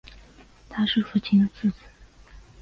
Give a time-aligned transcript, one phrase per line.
[0.67, 1.77] 他是父亲的次子。